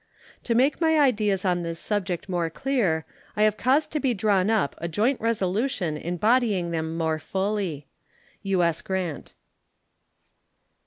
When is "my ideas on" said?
0.81-1.61